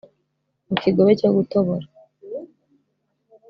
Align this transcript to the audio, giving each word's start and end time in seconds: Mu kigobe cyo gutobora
Mu 0.69 0.75
kigobe 0.81 1.11
cyo 1.19 1.29
gutobora 1.35 1.85